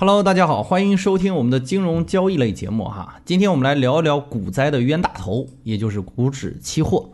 [0.00, 3.20] Hello，大家好，欢迎收听我们的金融交易类节目哈。
[3.26, 7.10] 今天我们来聊一聊股灾的冤大头，也就是股指期货。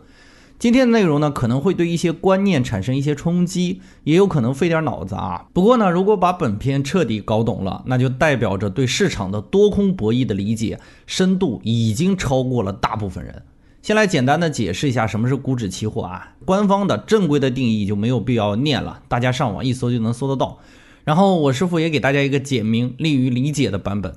[0.57, 5.47] 今天的内容呢，可能会对一些观念产生一些冲击，也有可能费点脑子啊。
[5.51, 13.43] 不过呢，如果把本片彻底搞懂了，那就代表着对市场的多空博弈的理解深度已经超过了大部分人。
[13.81, 20.59] 先来简单的解释一下什么是股指期货啊，官方的正规的定义就没有必要念了，大家上网一搜就能搜得到。
[21.07, 24.15] 然后我师傅也给大家一个简明、利于理解的版本，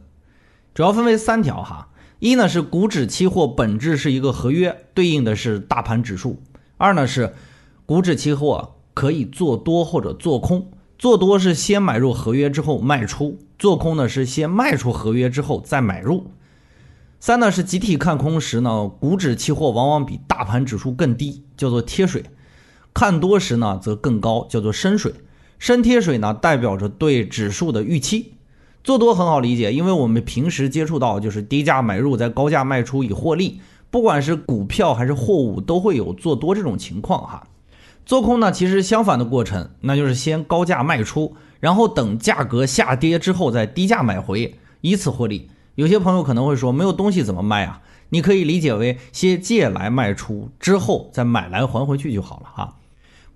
[0.74, 1.90] 主要分为三条哈。
[2.18, 6.42] 一呢是股指期货本质是一个合约，对应的是大盘指数。
[6.78, 7.32] 二呢是
[7.86, 16.32] 股指期货可以做多或者做空，做多是先买入合约之后卖出，做空呢是先卖出合约之后再买入。
[17.20, 22.24] 三呢是集体看空时呢，股指期货往往比大盘指数更低，叫做贴水；
[22.92, 25.14] 看多时呢则更高，叫做深水。
[25.60, 28.32] 深贴水呢，代表着对指数的预期。
[28.82, 33.60] 做多很好理解，因为我们平时接触到就是低价买入，在高价卖出以获利。
[33.90, 37.46] 不管是股票还是货物，都会有做多这种情况哈。
[38.06, 45.50] 做空呢，其实相反的过程，那就是先高价卖出，然后等价格下跌之后再低价买回，以此获利。
[45.74, 47.82] 有些朋友可能会说，没有东西怎么卖啊？
[48.08, 52.76] 你可以理解为先借来卖出，之后再买来还回去就好了哈。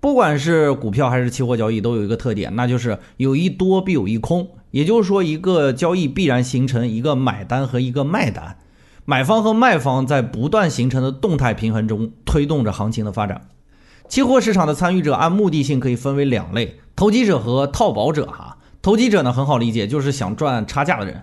[0.05, 4.49] 不管是股票还是期货交易，都有一个特点，那就是有一多必有一空。
[4.69, 8.59] 也就是说，一个交易必然形成一个买单和一个卖单，
[9.05, 13.49] 买方和卖方在不断形成的动态平衡中推动着行情的发展。
[14.07, 18.27] 期货市场的参与者按目的性可以分为两类：投机者和套保者。
[18.27, 21.15] 哈，投机者呢很好理解，就是想赚差价的人；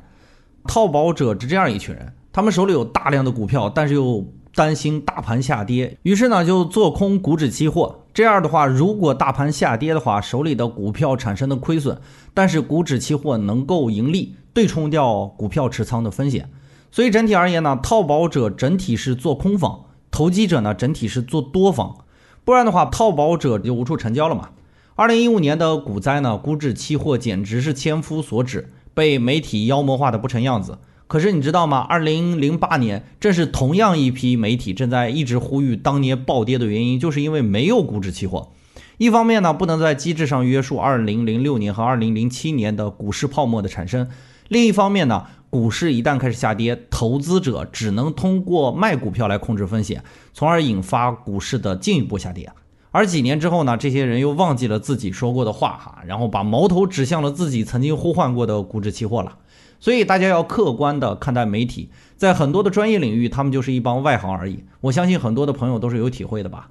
[0.66, 8.00] 套保者是这样一群人，他们手里有大量的股票，但是又担心大盘下跌，于是呢就做空股指期货。
[8.12, 11.98] 这样的话，如果大盘下跌的话，手里的股票产生的亏损，
[12.34, 16.50] 但是股指期货能够盈利，对冲掉股票持仓的风险。
[16.90, 21.96] 所以整体而言呢，套保者整体是做空方，投机者呢整体是做多方。
[22.44, 24.50] 不然的话，套保者就无处成交了嘛。
[24.94, 30.76] 二零一五年的股灾呢，股指期货简直是千夫所指，被媒体妖魔化的不成样子。
[31.12, 31.76] 可是你知道吗？
[31.76, 38.52] 二零零八年，正是同样一批媒体正在一直呼吁当年暴跌的原因，就是因为没有股指期货。
[38.96, 44.06] 一方面呢，不能在机制上约束二零零六年和二零零七年的股市泡沫的产生；
[44.48, 50.02] 另一方面呢，股市一旦开始下跌，投资者只能通过卖股票来控制风险，
[50.32, 52.50] 从而引发股市的进一步下跌。
[52.90, 59.36] 而几年之后呢，这些人又忘记了自己说过的话哈，然后把矛头指向了自己曾经呼唤过的股指期货了。
[59.82, 64.62] 所以大家要客观的看待媒体，在很多的专业领域，他们就是一帮外行而已。
[64.80, 66.68] 我相信很多的朋友都是有体会的吧。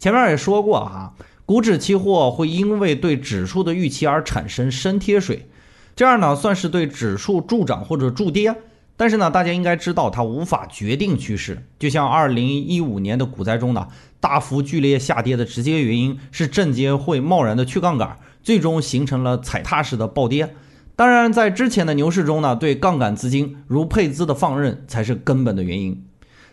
[0.00, 1.14] 前面也说过哈，
[1.46, 5.46] 股指期货会因为对指数的预期而产生深贴水，
[5.94, 8.52] 这样呢算是对指数助涨或者助跌。
[8.96, 11.64] 但是呢，大家应该知道它无法决定趋势。
[11.78, 13.86] 就像二零一五年的股灾中呢，
[14.18, 20.52] 大幅剧烈下跌的直接原因是证监会贸然的去杠杆，最终形成了踩踏式的暴跌。
[20.98, 26.04] 当然，在之前的牛市中呢，对杠杆资金如配资的放任才是根本的原因。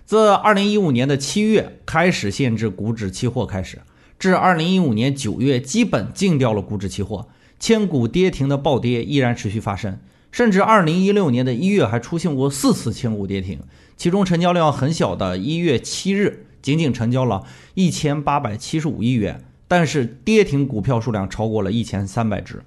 [0.05, 3.79] 自二零一五年的七月开始限制股指期货开始，
[4.19, 7.27] 至二零一五年九月基本禁掉了股指期货，
[7.59, 9.97] 千股跌停的暴跌依然持续发生，
[10.31, 13.59] 甚至二零一六年的一月还出现过四次千股跌停，
[13.97, 17.41] 其中成交量很小的一月七日仅仅成交了
[17.73, 22.61] 一千八百七十五亿元，但是跌停股票数量超过了一千三百只。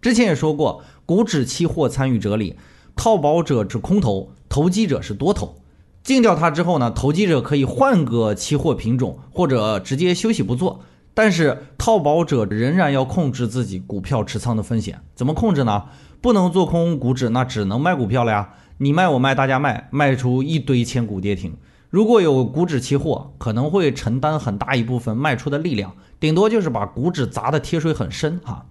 [0.00, 2.56] 之前也说过，股指期货参与者里，
[2.94, 5.56] 套保者是空头，投机者是多头。
[6.02, 10.80] 禁掉它之后呢，投机者可以换个期货品种，或者直接休息不做。
[11.12, 15.00] 但是套保者仍然要控制自己股票持仓的风险。
[15.16, 15.86] 怎么控制呢？
[16.20, 18.50] 不能做空股指，那只能卖股票了呀。
[18.78, 21.56] 你卖我卖，大家卖，卖出一堆千股跌停。
[21.90, 28.66] 如果有股指期货，可能会承担很大一部分卖出的力量，顶多就是把股指砸的贴水很深哈。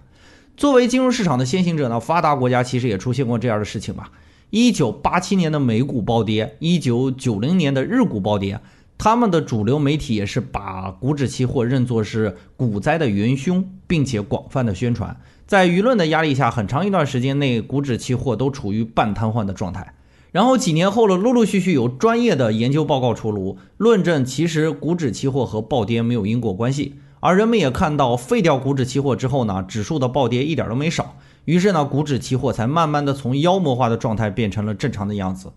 [0.58, 4.12] 作为金融市场的先行者呢，发达国家其实也出现过这样的事情吧。
[4.50, 8.60] 一九八七年的美股暴跌，一九九零年的日股暴跌，
[8.98, 15.16] 他们的主流媒体也是把股指期货认作是股灾的元凶，并且广泛的宣传。
[15.46, 19.94] 在舆论的压力下，很长一段时间内，股指期货都处于半瘫痪的状态。
[20.32, 26.96] 然后几年后了，陆陆续续有专业的研究报告出炉，论证其实股指期货和暴跌没有因果关系。
[27.28, 31.18] 而人们也看到，废掉股指期货之后呢，指数的暴跌一点都没少。
[31.44, 35.52] 于是呢，股指期货才慢慢的从妖魔化的状态变成了正常的样子。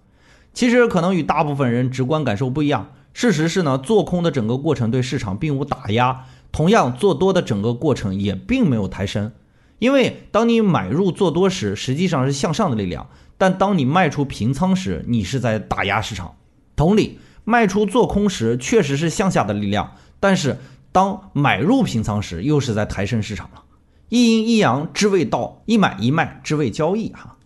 [0.52, 2.90] 其实可能与大部分人直观感受不一样。
[3.14, 9.31] 事实是呢，做空的整个过程对市场并无打压，同样做多的整个过程也并没有抬升。
[9.78, 13.05] 因为当你买入做多时，实际上是向上的力量；
[13.38, 16.34] 但当你卖出平仓时，你是在打压市场。
[16.75, 20.58] 同理，卖出做空时确实是向下的力量，但是
[20.93, 23.63] 当买入平仓时，又是在抬升市场了。
[24.09, 27.37] 一阴一阳之谓道，一买一卖之谓交易哈。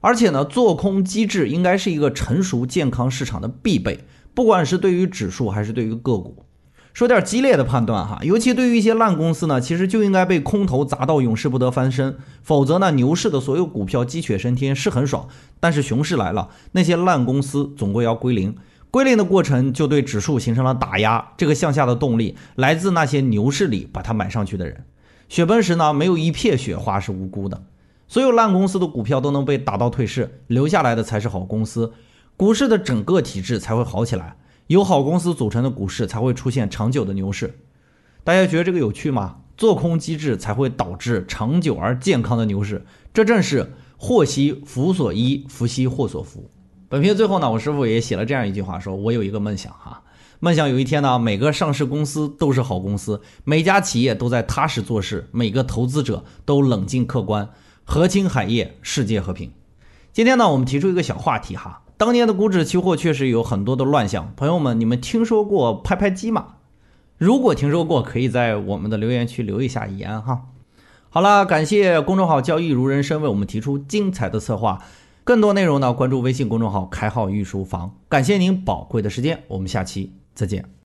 [0.00, 4.04] 而且呢，做空机制应该是一个成熟健康市场的必备，
[4.34, 6.44] 不管是对于指数还是对于个股。
[6.92, 15.28] 说点激烈的判断哈，尤其对于一些烂公司呢，其实就应该被空头砸到永世不得翻身，否则呢，牛市的所有股票鸡犬升天是很爽，
[15.60, 18.56] 但是熊市来了，那些烂公司总归要归零，
[18.90, 24.84] 归零的过程就对指数形成了打压，这个向下的动力来自那些牛市里把它买上去的人，
[25.28, 27.62] 血崩时呢，没有一片雪花是无辜的，
[28.08, 31.92] 所有烂公司的股票都能被打到退市，留下来的才是好公司，
[32.36, 34.36] 股市的整个体制才会好起来。
[34.66, 37.58] 有好公司组成的股市才会出现长久的牛市，
[38.24, 39.36] 大家觉得这个有趣吗？
[39.56, 46.50] 做空机制才会导致长久而健康的牛市，这正是祸兮福所依，福兮祸所伏。
[46.90, 50.02] 本片最后呢，我师傅也写了这样一句话，说我有一个梦想哈，
[50.40, 57.50] 梦想有一天呢，每个上市公司都是好公司，每家企业都在踏实做事，每个投资者都冷静客观，
[57.84, 59.52] 和亲海业，世界和平。
[60.12, 61.82] 今天呢，我们提出一个小话题哈。
[61.96, 66.54] 当年的股指期货确实有很多的乱象，朋友们，你们听说过拍拍机吗？
[67.18, 70.46] 如果听说过，可以在我们的留言区留一下言哈。
[71.12, 74.82] 好了，感谢公众号交易如人生为我们提出精彩的策划，
[75.30, 77.94] 更多内容呢，关注微信公众号开号御书房。
[78.08, 80.79] 感谢您宝贵的时间，我们下期再见。